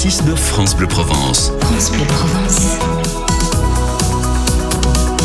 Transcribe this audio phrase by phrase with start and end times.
[0.00, 1.52] 6 de France Bleu Provence.
[1.60, 2.78] France Bleu Provence.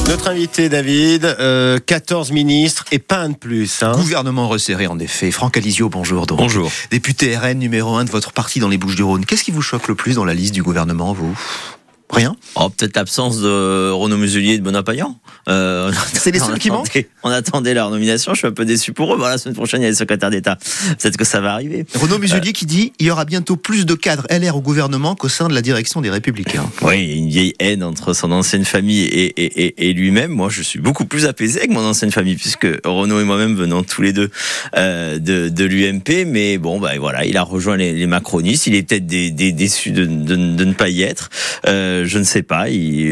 [0.10, 3.82] Notre invité David, euh, 14 ministres et pas un de plus.
[3.84, 3.94] Hein.
[3.94, 5.32] Gouvernement resserré en effet.
[5.32, 6.26] Franck Alizio, bonjour.
[6.26, 6.40] Donc.
[6.40, 6.70] Bonjour.
[6.92, 9.26] Député RN numéro 1 de votre parti dans les Bouches-du-Rhône.
[9.26, 11.34] Qu'est-ce qui vous choque le plus dans la liste du gouvernement, vous?
[12.16, 15.18] Rien Oh, peut-être l'absence de Renaud Muselier et de Bonapayan.
[15.50, 18.94] Euh, c'est les seuls qui manquent On attendait leur nomination, je suis un peu déçu
[18.94, 19.18] pour eux.
[19.18, 20.58] Bon, la semaine prochaine, il y a les secrétaires d'État.
[21.00, 21.86] Peut-être que ça va arriver.
[21.96, 25.16] Renaud Muselier euh, qui dit il y aura bientôt plus de cadres LR au gouvernement
[25.16, 26.66] qu'au sein de la direction des Républicains.
[26.82, 30.32] Oui, il y a une vieille haine entre son ancienne famille et, et, et, lui-même.
[30.32, 33.84] Moi, je suis beaucoup plus apaisé avec mon ancienne famille, puisque Renaud et moi-même venons
[33.84, 34.30] tous les deux
[34.78, 36.26] euh, de, de l'UMP.
[36.26, 38.68] Mais bon, bah, voilà, il a rejoint les, les macronistes.
[38.68, 41.30] Il est peut-être déçu de, de, de, ne pas y être.
[41.68, 42.66] Euh, je ne sais pas.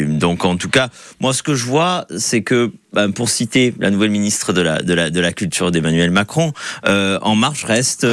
[0.07, 0.89] Donc, en tout cas,
[1.20, 4.81] moi, ce que je vois, c'est que ben, pour citer la nouvelle ministre de la
[4.81, 6.53] de la de la culture d'Emmanuel Macron,
[6.85, 8.03] euh, en marche reste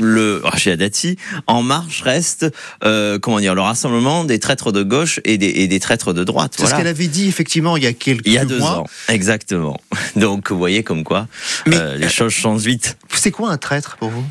[0.00, 1.16] le Rachida Dati.
[1.46, 2.46] En marche reste
[2.82, 6.24] euh, comment dire le rassemblement des traîtres de gauche et des, et des traîtres de
[6.24, 6.54] droite.
[6.58, 8.32] C'est ce qu'elle avait dit effectivement il y a quelques mois.
[8.32, 8.78] Il y a deux mois.
[8.80, 9.80] ans, exactement.
[10.16, 11.28] Donc vous voyez comme quoi
[11.68, 12.96] euh, les choses changent vite.
[13.14, 14.24] C'est quoi un traître pour vous?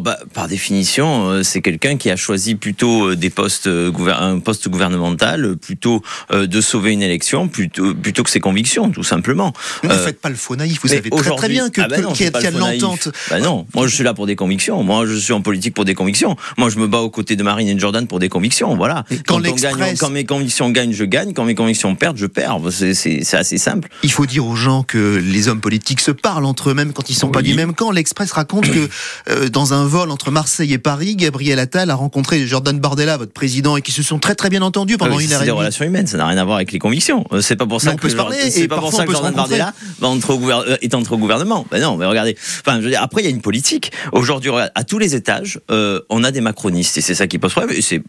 [0.00, 4.38] Bah, par définition, euh, c'est quelqu'un qui a choisi plutôt euh, des postes euh, un
[4.40, 9.52] poste gouvernemental, plutôt de sauver une élection, plutôt plutôt que ses convictions, tout simplement.
[9.82, 10.80] Ne faites pas le faux naïf.
[10.82, 13.08] Vous savez très, très bien que ah bah qu'il y a de l'entente.
[13.30, 14.82] Bah non, moi je suis là pour des convictions.
[14.82, 16.36] Moi je suis en politique pour des convictions.
[16.56, 18.76] Moi je me bats aux côtés de Marine et Jordan pour des convictions.
[18.76, 19.04] Voilà.
[19.26, 21.32] quand, gagne, quand mes convictions gagnent, je gagne.
[21.32, 22.58] Quand mes convictions perdent, je perds.
[22.70, 23.88] C'est assez simple.
[24.02, 27.14] Il faut dire aux gens que les hommes politiques se parlent entre eux-mêmes quand ils
[27.14, 27.90] sont pas du même camp.
[27.90, 32.44] L'Express raconte que dans un un vol entre Marseille et Paris, Gabriel Attal a rencontré
[32.44, 35.32] Jordan Bardella, votre président, et qui se sont très très bien entendus pendant ah une
[35.32, 35.44] heure et demie.
[35.44, 37.24] C'est des relations humaines, ça n'a rien à voir avec les convictions.
[37.30, 38.50] Euh, c'est pas pour ça on que peut se parler.
[38.50, 41.64] C'est pas pour ça que Jordan Bardella va entre au euh, est entre au gouvernement.
[41.70, 42.36] Ben non, mais regardez.
[42.66, 43.92] Enfin, je veux dire, après il y a une politique.
[44.10, 47.52] Aujourd'hui, à tous les étages, euh, on a des macronistes et c'est ça qui pose
[47.52, 47.80] problème.
[47.80, 48.02] C'est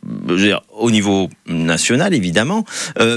[0.71, 2.65] au niveau national évidemment,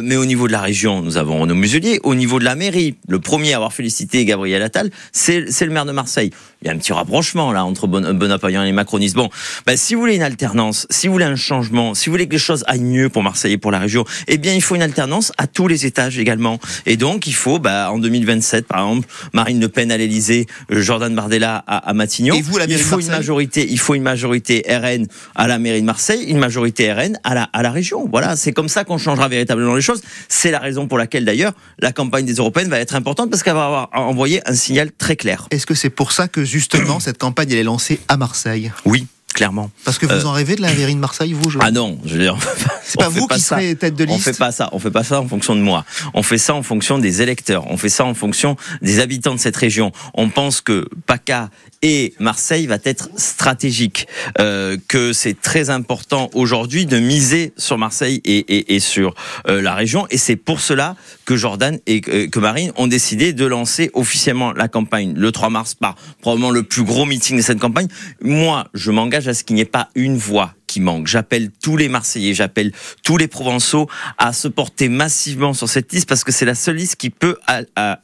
[0.02, 1.98] mais au niveau de la région, nous avons Renaud Muselier.
[2.02, 5.86] Au niveau de la mairie, le premier à avoir félicité Gabriel Attal, c'est le maire
[5.86, 6.30] de Marseille.
[6.62, 9.16] Il y a un petit rapprochement là entre bon, et les macronistes.
[9.16, 9.30] Bon,
[9.66, 12.32] ben, si vous voulez une alternance, si vous voulez un changement, si vous voulez que
[12.32, 14.82] les choses aillent mieux pour Marseille et pour la région, eh bien il faut une
[14.82, 16.58] alternance à tous les étages également.
[16.84, 21.14] Et donc il faut, bah, en 2027 par exemple, Marine Le Pen à l'Elysée, Jordan
[21.14, 22.34] Bardella à, à Matignon.
[22.34, 25.80] Et vous, la il faut une majorité, il faut une majorité RN à la mairie
[25.80, 28.06] de Marseille, une majorité RN à la à la région.
[28.10, 30.02] Voilà, c'est comme ça qu'on changera véritablement les choses.
[30.28, 33.54] C'est la raison pour laquelle d'ailleurs la campagne des européennes va être importante parce qu'elle
[33.54, 35.46] va avoir envoyé un signal très clair.
[35.50, 38.72] Est-ce que c'est pour ça que justement cette campagne elle est lancée à Marseille.
[38.84, 39.70] Oui clairement.
[39.85, 42.14] Parce que vous euh, en rêvez de la mairie de Marseille, vous Ah non, je
[42.14, 42.36] veux dire,
[42.85, 44.18] c'est pas vous qui serez tête de liste.
[44.18, 44.68] On fait pas ça.
[44.73, 45.85] On fait pas ça en fonction de moi.
[46.14, 47.70] On fait ça en fonction des électeurs.
[47.70, 49.92] On fait ça en fonction des habitants de cette région.
[50.14, 51.51] On pense que PACA
[51.83, 54.07] et Marseille va être stratégique,
[54.39, 59.14] euh, que c'est très important aujourd'hui de miser sur Marseille et, et, et sur
[59.48, 60.07] euh, la région.
[60.11, 64.52] Et c'est pour cela que Jordan et euh, que Marine ont décidé de lancer officiellement
[64.52, 67.89] la campagne le 3 mars par probablement le plus gros meeting de cette campagne.
[68.20, 71.08] Moi, je m'engage à ce qu'il n'y ait pas une voix qui manque.
[71.08, 72.70] J'appelle tous les Marseillais, j'appelle
[73.03, 73.89] tous les Provençaux
[74.19, 77.36] à se porter massivement sur cette liste parce que c'est la seule liste qui peut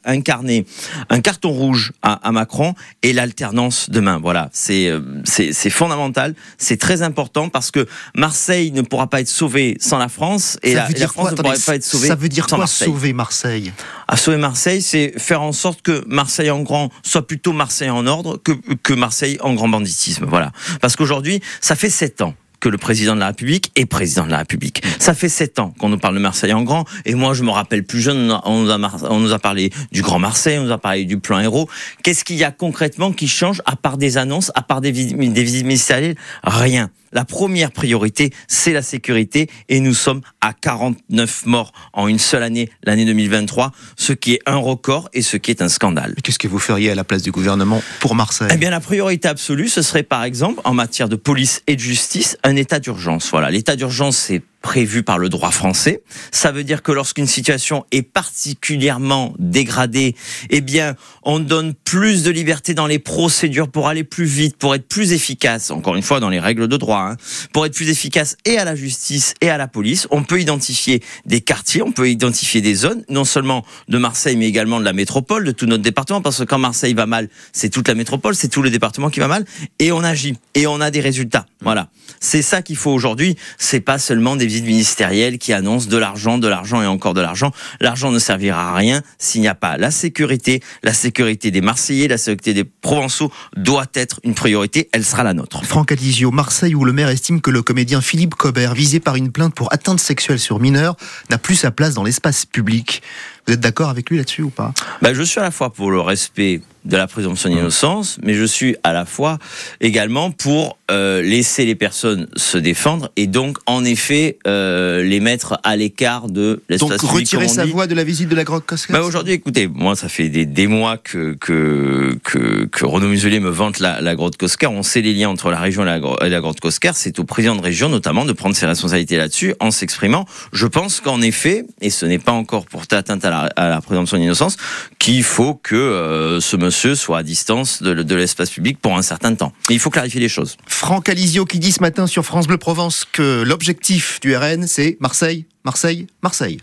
[0.03, 0.65] incarner
[1.09, 2.73] un carton rouge à, Macron
[3.03, 4.19] et l'alternance demain.
[4.21, 9.29] Voilà, c'est euh, c'est fondamental, c'est très important parce que Marseille ne pourra pas être
[9.29, 12.09] sauvé sans la France et, la, France ne pourra pas être sauvée.
[12.09, 12.87] Ça veut dire quoi Marseille.
[12.87, 13.71] sauver Marseille?
[14.09, 18.05] À sauver Marseille, c'est faire en sorte que Marseille en grand soit plutôt Marseille en
[18.07, 18.51] ordre que
[18.83, 20.25] que Marseille en grand banditisme.
[20.25, 20.51] Voilà,
[20.81, 22.35] parce qu'aujourd'hui, ça fait sept ans
[22.67, 24.83] que le président de la République est président de la République.
[24.99, 27.49] Ça fait sept ans qu'on nous parle de Marseille en grand, et moi je me
[27.49, 31.17] rappelle plus jeune, on nous a, parlé du Grand Marseille, on nous a parlé du
[31.17, 31.69] plan héros.
[32.03, 35.43] Qu'est-ce qu'il y a concrètement qui change, à part des annonces, à part des, des
[35.43, 36.15] visites ministérielles?
[36.43, 36.89] Rien.
[37.11, 42.43] La première priorité, c'est la sécurité et nous sommes à 49 morts en une seule
[42.43, 46.15] année, l'année 2023, ce qui est un record et ce qui est un scandale.
[46.23, 48.49] Qu'est-ce que vous feriez à la place du gouvernement pour Marseille?
[48.51, 51.81] Eh bien, la priorité absolue, ce serait par exemple, en matière de police et de
[51.81, 53.29] justice, un état d'urgence.
[53.31, 56.03] Voilà, l'état d'urgence, c'est prévu par le droit français.
[56.29, 60.13] Ça veut dire que lorsqu'une situation est particulièrement dégradée,
[60.49, 64.75] eh bien, on donne plus de liberté dans les procédures pour aller plus vite, pour
[64.75, 67.15] être plus efficace, encore une fois, dans les règles de droit, hein,
[67.53, 70.05] pour être plus efficace et à la justice et à la police.
[70.11, 74.47] On peut identifier des quartiers, on peut identifier des zones, non seulement de Marseille, mais
[74.47, 77.69] également de la métropole, de tout notre département, parce que quand Marseille va mal, c'est
[77.69, 79.45] toute la métropole, c'est tout le département qui va mal,
[79.79, 81.45] et on agit, et on a des résultats.
[81.61, 81.89] Voilà.
[82.19, 83.35] C'est ça qu'il faut aujourd'hui.
[83.57, 87.21] C'est pas seulement des visites ministérielles qui annoncent de l'argent, de l'argent et encore de
[87.21, 87.51] l'argent.
[87.79, 90.61] L'argent ne servira à rien s'il n'y a pas la sécurité.
[90.83, 94.89] La sécurité des Marseillais, la sécurité des Provençaux doit être une priorité.
[94.93, 95.65] Elle sera la nôtre.
[95.65, 99.31] Franck Adisio, Marseille, où le maire estime que le comédien Philippe Cobert, visé par une
[99.31, 100.95] plainte pour atteinte sexuelle sur mineur,
[101.29, 103.01] n'a plus sa place dans l'espace public.
[103.47, 104.73] Vous êtes d'accord avec lui là-dessus ou pas?
[105.01, 108.45] Ben, Je suis à la fois pour le respect de la présomption d'innocence, mais je
[108.45, 109.39] suis à la fois
[109.81, 115.59] également pour euh, laisser les personnes se défendre et donc en effet euh, les mettre
[115.63, 117.01] à l'écart de l'espace public.
[117.01, 119.97] Donc retirer sa voix de la visite de la grotte Coscar bah Aujourd'hui, écoutez, moi
[119.97, 124.15] ça fait des, des mois que, que, que, que, Renaud Muselier me vante la, la
[124.15, 124.71] grotte Coscar.
[124.71, 126.95] On sait les liens entre la région et la, et la grotte Coscar.
[126.95, 130.25] C'est au président de région notamment de prendre ses responsabilités là-dessus en s'exprimant.
[130.53, 133.81] Je pense qu'en effet, et ce n'est pas encore pour atteinte à la, à la
[133.81, 134.57] présomption d'innocence,
[134.99, 139.01] qu'il faut que euh, ce monsieur soit à distance de, de l'espace public pour un
[139.01, 139.53] certain temps.
[139.69, 140.57] Mais il faut clarifier les choses.
[140.67, 144.97] Franck Alizio qui dit ce matin sur France Bleu Provence que l'objectif du RN, c'est
[144.99, 146.59] Marseille, Marseille, Marseille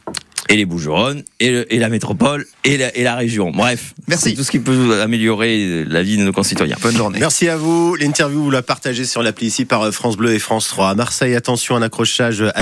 [0.49, 3.51] et les Bougeronnes, et, et, la métropole, et la, et la région.
[3.51, 4.35] Bref, merci.
[4.35, 6.77] Tout ce qui peut améliorer la vie de nos concitoyens.
[6.83, 7.19] Bonne journée.
[7.19, 7.95] Merci à vous.
[7.97, 10.91] L'interview, vous la partagez sur l'appli ici par France Bleu et France 3.
[10.91, 12.45] À Marseille, attention, un accrochage.